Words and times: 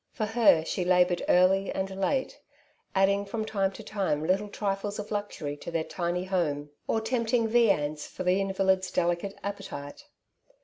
For 0.11 0.25
her 0.25 0.65
she 0.65 0.83
laboured 0.83 1.21
early 1.29 1.71
and 1.71 1.87
late, 2.01 2.41
adding 2.95 3.23
from 3.23 3.45
time 3.45 3.71
to 3.73 3.83
time 3.83 4.25
little 4.25 4.49
trifles 4.49 4.97
of 4.97 5.11
luxury 5.11 5.55
to 5.57 5.69
their 5.69 5.83
tiny 5.83 6.23
home, 6.23 6.71
or 6.87 6.99
tempt 7.01 7.33
ing 7.35 7.47
viands 7.49 8.07
for 8.07 8.23
the 8.23 8.41
invalid's 8.41 8.89
delicate 8.89 9.37
appetite. 9.43 10.05